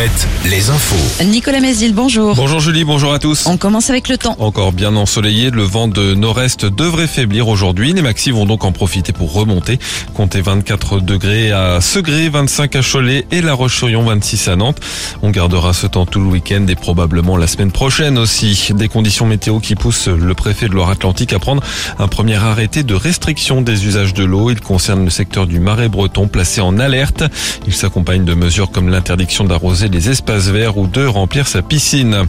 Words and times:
Alouette, 0.00 0.28
les 0.46 0.70
infos. 0.70 1.24
Nicolas 1.24 1.60
Mézil, 1.60 1.92
bonjour. 1.92 2.34
Bonjour 2.34 2.58
Julie, 2.58 2.84
bonjour 2.84 3.12
à 3.12 3.18
tous. 3.18 3.46
On 3.46 3.58
commence 3.58 3.90
avec 3.90 4.08
le 4.08 4.16
temps. 4.16 4.34
Encore 4.38 4.72
bien 4.72 4.96
ensoleillé, 4.96 5.50
le 5.50 5.62
vent 5.62 5.88
de 5.88 6.14
nord-est 6.14 6.64
devrait 6.64 7.06
faiblir 7.06 7.48
aujourd'hui. 7.48 7.92
Les 7.92 8.00
maxis 8.00 8.30
vont 8.30 8.46
donc 8.46 8.64
en 8.64 8.72
profiter 8.72 9.12
pour 9.12 9.34
remonter. 9.34 9.78
Comptez 10.14 10.40
24 10.40 11.00
degrés 11.00 11.52
à 11.52 11.82
Segré, 11.82 12.30
25 12.30 12.76
à 12.76 12.80
Cholet 12.80 13.26
et 13.30 13.42
La 13.42 13.52
Roche-sur-Yon, 13.52 14.04
26 14.04 14.48
à 14.48 14.56
Nantes. 14.56 14.80
On 15.20 15.28
gardera 15.28 15.74
ce 15.74 15.86
temps 15.86 16.06
tout 16.06 16.20
le 16.20 16.28
week-end 16.28 16.64
et 16.66 16.76
probablement 16.76 17.36
la 17.36 17.46
semaine 17.46 17.72
prochaine 17.72 18.16
aussi. 18.16 18.70
Des 18.74 18.88
conditions 18.88 19.26
météo 19.26 19.58
qui 19.58 19.74
poussent 19.74 20.08
le 20.08 20.34
préfet 20.34 20.68
de 20.68 20.72
Loire-Atlantique 20.72 21.34
à 21.34 21.38
prendre 21.38 21.62
un 21.98 22.08
premier 22.08 22.36
arrêté 22.36 22.84
de 22.84 22.94
restriction 22.94 23.60
des 23.60 23.84
usages 23.84 24.14
de 24.14 24.24
l'eau. 24.24 24.50
Il 24.50 24.60
concerne 24.60 25.04
le 25.04 25.10
secteur 25.10 25.46
du 25.46 25.60
marais 25.60 25.90
breton 25.90 26.26
placé 26.26 26.62
en 26.62 26.78
alerte. 26.78 27.22
Il 27.66 27.74
s'accompagne 27.74 28.24
de 28.24 28.32
mesures 28.32 28.70
comme 28.70 28.88
l'interdiction 28.88 29.44
d'arroser 29.44 29.89
les 29.90 30.08
espaces 30.08 30.48
verts 30.48 30.78
ou 30.78 30.86
de 30.86 31.04
remplir 31.04 31.48
sa 31.48 31.62
piscine. 31.62 32.24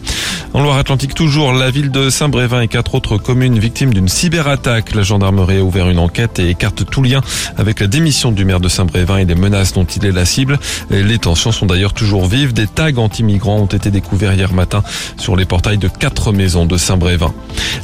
En 0.54 0.62
Loire-Atlantique 0.62 1.14
toujours, 1.14 1.52
la 1.52 1.70
ville 1.70 1.90
de 1.90 2.10
Saint-Brévin 2.10 2.60
et 2.60 2.68
quatre 2.68 2.94
autres 2.94 3.16
communes 3.16 3.58
victimes 3.58 3.94
d'une 3.94 4.08
cyberattaque. 4.08 4.94
La 4.94 5.02
gendarmerie 5.02 5.58
a 5.58 5.62
ouvert 5.62 5.88
une 5.88 5.98
enquête 5.98 6.38
et 6.38 6.50
écarte 6.50 6.84
tout 6.84 7.02
lien 7.02 7.22
avec 7.56 7.80
la 7.80 7.86
démission 7.86 8.32
du 8.32 8.44
maire 8.44 8.60
de 8.60 8.68
Saint-Brévin 8.68 9.18
et 9.18 9.24
les 9.24 9.34
menaces 9.34 9.72
dont 9.72 9.84
il 9.84 10.04
est 10.04 10.12
la 10.12 10.26
cible. 10.26 10.58
Les 10.90 11.18
tensions 11.18 11.52
sont 11.52 11.66
d'ailleurs 11.66 11.94
toujours 11.94 12.26
vives. 12.26 12.52
Des 12.52 12.66
tags 12.66 12.96
anti-migrants 12.96 13.60
ont 13.60 13.66
été 13.66 13.90
découverts 13.90 14.34
hier 14.34 14.52
matin 14.52 14.82
sur 15.16 15.36
les 15.36 15.44
portails 15.44 15.78
de 15.78 15.88
quatre 15.88 16.32
maisons 16.32 16.66
de 16.66 16.76
Saint-Brévin. 16.76 17.32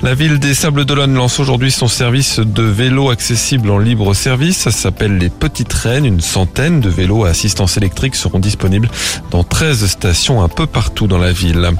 La 0.02 0.14
ville 0.14 0.38
des 0.38 0.54
Sables 0.54 0.84
d'Olonne 0.84 1.14
lance 1.14 1.40
aujourd'hui 1.40 1.70
son 1.70 1.88
service 1.88 2.38
de 2.38 2.62
vélo 2.62 3.10
accessible 3.10 3.70
en 3.70 3.78
libre 3.78 4.12
service. 4.14 4.58
Ça 4.58 4.70
s'appelle 4.70 5.16
les 5.18 5.30
Petites 5.30 5.72
Rennes. 5.72 6.04
Une 6.04 6.20
centaine 6.20 6.80
de 6.80 6.88
vélos 6.88 7.24
à 7.24 7.28
assistance 7.28 7.76
électrique 7.76 8.14
seront 8.14 8.38
disponibles 8.40 8.90
dans 9.30 9.44
13 9.44 9.67
stations 9.74 10.42
un 10.42 10.48
peu 10.48 10.66
partout 10.66 11.06
dans 11.06 11.18
la 11.18 11.32
ville. 11.32 11.70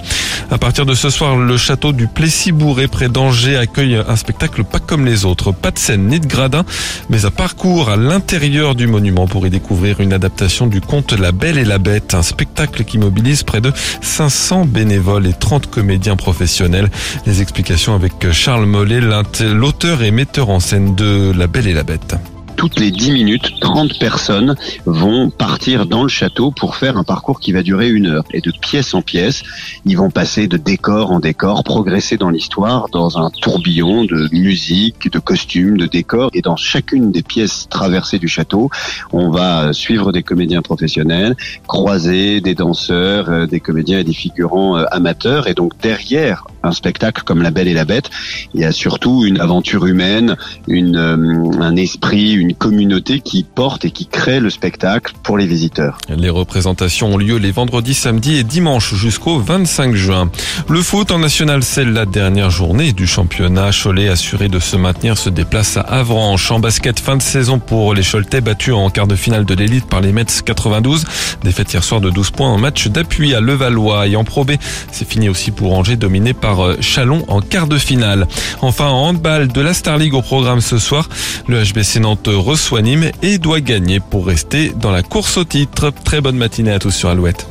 À 0.51 0.59
partir 0.59 0.87
de 0.87 0.95
ce 0.95 1.11
soir, 1.11 1.37
le 1.37 1.57
château 1.57 1.93
du 1.93 2.07
Plessis-Bourré 2.07 2.89
près 2.89 3.09
d'Angers 3.09 3.57
accueille 3.57 4.03
un 4.07 4.17
spectacle 4.17 4.65
pas 4.65 4.79
comme 4.79 5.05
les 5.05 5.25
autres. 5.25 5.53
Pas 5.53 5.71
de 5.71 5.79
scène 5.79 6.09
ni 6.09 6.21
de 6.21 6.27
gradin, 6.27 6.65
mais 7.11 7.25
un 7.25 7.31
parcours 7.31 7.91
à 7.91 7.97
l'intérieur 7.97 8.75
du 8.75 8.87
monument 8.87 9.27
pour 9.27 9.47
y 9.47 9.51
découvrir 9.51 10.01
une 10.01 10.13
adaptation 10.13 10.67
du 10.67 10.81
conte 10.81 11.13
La 11.13 11.33
Belle 11.33 11.59
et 11.59 11.65
la 11.65 11.79
Bête, 11.79 12.15
un 12.15 12.23
spectacle 12.23 12.85
qui 12.85 12.99
mobilise 12.99 13.43
près 13.43 13.61
de 13.61 13.73
500 14.01 14.65
bénévoles 14.65 15.27
et 15.27 15.35
30 15.35 15.69
comédiens 15.69 16.17
professionnels. 16.17 16.91
Les 17.27 17.43
explications 17.43 17.95
avec 17.95 18.33
Charles 18.33 18.67
Mollet, 18.67 19.01
l'auteur 19.41 20.03
et 20.03 20.11
metteur 20.11 20.51
en 20.51 20.61
scène 20.61 20.95
de 20.95 21.33
La 21.37 21.47
Belle 21.47 21.69
et 21.69 21.75
la 21.75 21.83
Bête 21.83 22.17
toutes 22.59 22.81
les 22.81 22.91
10 22.91 23.13
minutes, 23.13 23.53
30 23.61 24.01
personnes 24.01 24.57
vont 24.85 25.31
partir 25.31 25.87
dans 25.87 26.03
le 26.03 26.09
château 26.09 26.51
pour 26.51 26.75
faire 26.75 26.97
un 26.97 27.05
parcours 27.05 27.39
qui 27.39 27.53
va 27.53 27.63
durer 27.63 27.89
une 27.89 28.09
heure. 28.09 28.25
Et 28.33 28.41
de 28.41 28.51
pièce 28.51 28.95
en 28.95 29.01
pièce, 29.01 29.45
ils 29.87 29.97
vont 29.97 30.11
passer 30.11 30.49
de 30.49 30.57
décor 30.57 31.13
en 31.13 31.21
décor, 31.21 31.63
progresser 31.63 32.17
dans 32.17 32.31
l'histoire, 32.31 32.89
dans 32.93 33.17
un 33.17 33.31
tourbillon 33.31 34.05
de 34.05 34.29
musique, 34.33 35.11
de 35.11 35.21
costumes, 35.21 35.77
de 35.77 35.87
décors. 35.87 36.31
Et 36.35 36.43
dans 36.43 36.57
chacune 36.57 37.13
des 37.13 37.23
pièces 37.23 37.69
traversées 37.71 38.19
du 38.19 38.27
château, 38.27 38.71
on 39.13 39.31
va 39.31 39.73
suivre 39.73 40.11
des 40.11 40.25
comédiens 40.25 40.61
professionnels, 40.61 41.37
croiser 41.69 42.41
des 42.41 42.57
danseurs, 42.57 43.31
euh, 43.31 43.47
des 43.47 43.61
comédiens 43.61 44.01
et 44.01 44.05
des 44.05 44.13
figurants 44.13 44.77
euh, 44.77 44.85
amateurs. 44.91 45.47
Et 45.47 45.55
donc 45.55 45.79
derrière 45.81 46.45
un 46.63 46.73
spectacle 46.73 47.23
comme 47.25 47.43
La 47.43 47.51
Belle 47.51 47.69
et 47.69 47.75
la 47.75 47.85
Bête, 47.85 48.11
il 48.55 48.61
y 48.61 48.65
a 48.65 48.73
surtout 48.73 49.25
une 49.25 49.41
aventure 49.41 49.87
humaine, 49.87 50.37
euh, 50.69 51.17
un 51.61 51.77
esprit, 51.77 52.33
une 52.33 52.55
communauté 52.55 53.21
qui 53.21 53.45
porte 53.45 53.85
et 53.85 53.91
qui 53.91 54.07
crée 54.07 54.41
le 54.41 54.51
spectacle 54.51 55.15
pour 55.23 55.39
les 55.39 55.47
visiteurs. 55.47 55.99
Les 56.09 56.31
représentations 56.31 57.15
ont 57.15 57.17
lieu 57.17 57.37
les 57.37 57.53
vendredis, 57.53 57.95
samedis 57.95 58.37
et 58.37 58.45
dimanches 58.45 58.95
jusqu'au 58.95 59.39
25 59.39 59.95
juin. 59.95 60.31
Le 60.69 60.83
foot 60.83 61.11
en 61.11 61.19
national, 61.19 61.63
c'est 61.63 61.85
la 61.85 62.07
dernière 62.07 62.51
journée 62.51 62.93
du 62.93 63.07
championnat. 63.07 63.71
Cholet 63.71 64.09
assuré 64.09 64.49
de 64.49 64.59
se 64.59 64.77
maintenir 64.77 65.19
se 65.19 65.31
déplace 65.31 65.77
à 65.77 65.83
Avranches. 65.83 66.51
En 66.51 66.61
basket, 66.61 66.99
fin 67.01 67.17
de 67.17 67.23
saison 67.23 67.59
pour 67.59 67.95
les 67.95 68.03
Choletais 68.03 68.41
battus 68.41 68.75
en 68.75 68.91
quart 68.91 69.07
de 69.07 69.17
finale 69.17 69.45
de 69.45 69.55
l'élite 69.55 69.87
par 69.87 70.01
les 70.01 70.13
Mets 70.13 70.25
92. 70.45 71.05
Défaite 71.43 71.73
hier 71.73 71.85
soir 71.85 72.01
de 72.01 72.11
12 72.11 72.31
points 72.31 72.49
en 72.49 72.59
match 72.59 72.89
d'appui 72.89 73.35
à 73.35 73.41
Levallois 73.41 74.07
et 74.07 74.17
en 74.17 74.25
Pro 74.25 74.47
C'est 74.93 75.09
fini 75.09 75.29
aussi 75.29 75.51
pour 75.51 75.75
Angers 75.75 75.97
dominé 75.97 76.33
par 76.33 76.48
euh, 76.57 76.77
Chalon 76.81 77.25
en 77.29 77.41
quart 77.41 77.67
de 77.67 77.79
finale. 77.79 78.27
Enfin, 78.61 78.87
en 78.87 79.09
handball 79.09 79.49
de 79.49 79.61
la 79.61 79.75
Star 79.75 79.99
League 79.99 80.15
au 80.15 80.23
programme 80.23 80.61
ce 80.61 80.79
soir, 80.79 81.09
le 81.47 81.63
HBC 81.63 82.01
Nantes 82.01 82.29
reçoit 82.29 82.83
Nîmes 82.83 83.11
et 83.23 83.39
doit 83.39 83.61
gagner 83.61 84.01
pour 84.01 84.27
rester 84.27 84.73
dans 84.75 84.91
la 84.91 85.03
course 85.03 85.37
au 85.37 85.45
titre. 85.45 85.93
Très 86.05 86.21
bonne 86.21 86.37
matinée 86.37 86.73
à 86.73 86.79
tous 86.79 86.91
sur 86.91 87.09
Alouette. 87.09 87.47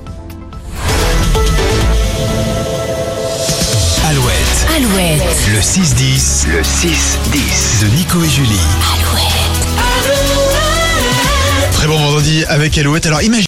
Alouette. 4.10 4.68
Alouette. 4.76 5.24
Le 5.54 5.60
6-10. 5.60 6.48
Le 6.50 6.62
6-10. 6.62 7.82
De 7.82 7.88
Nico 7.96 8.24
et 8.24 8.30
Julie. 8.30 8.60
Alouette. 8.94 9.38
Très 11.74 11.88
bon 11.88 11.98
vendredi 12.00 12.44
avec 12.46 12.76
Alouette. 12.78 13.06
Alors 13.06 13.22
imagine 13.22 13.46